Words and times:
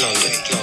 London, 0.00 0.59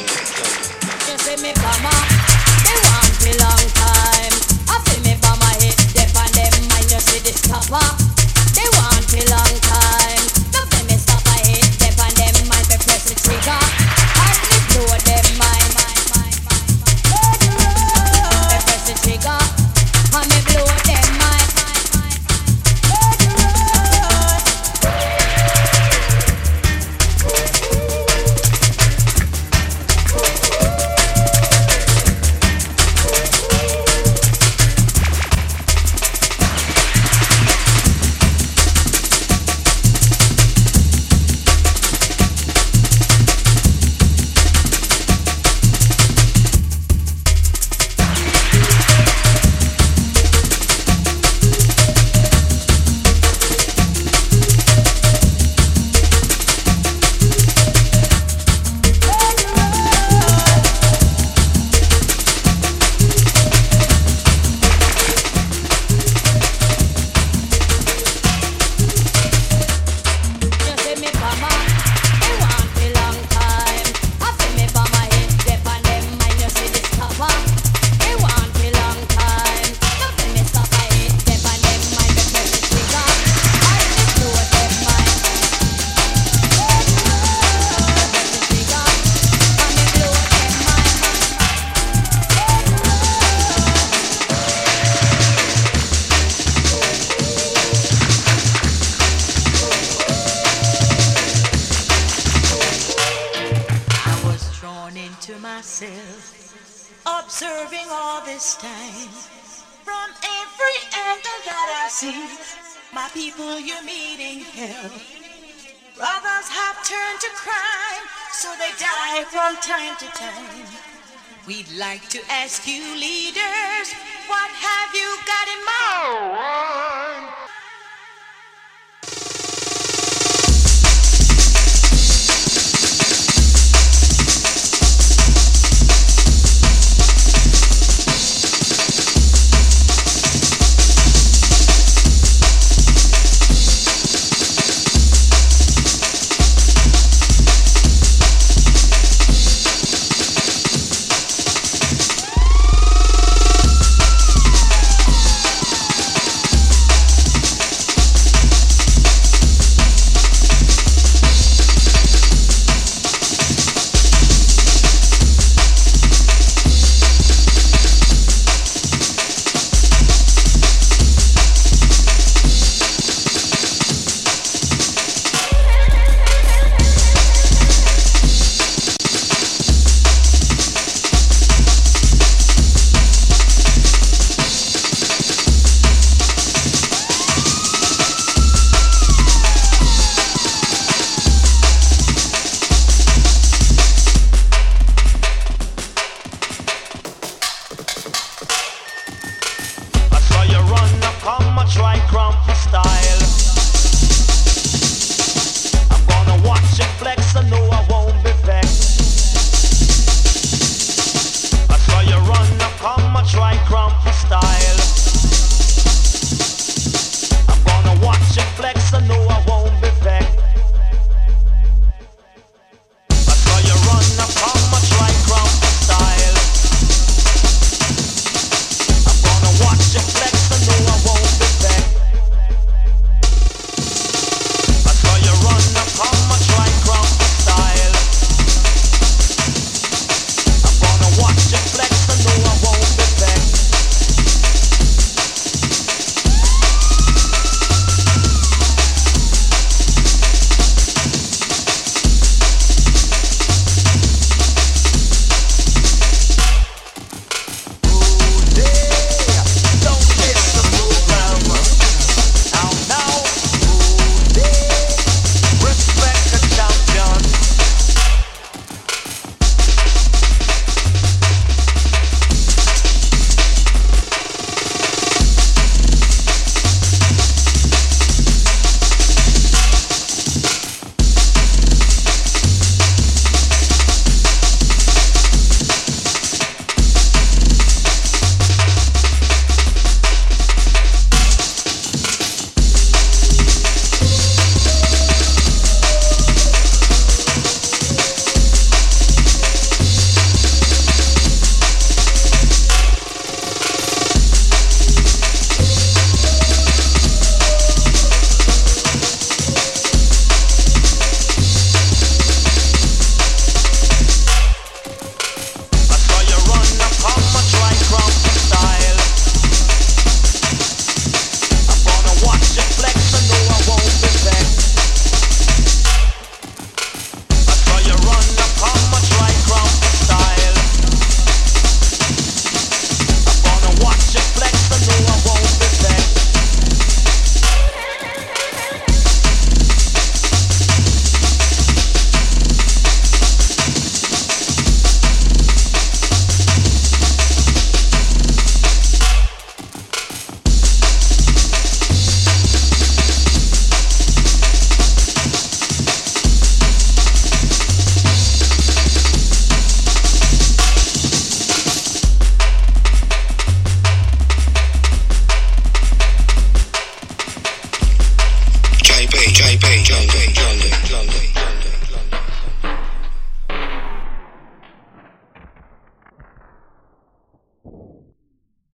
style. 214.25 214.86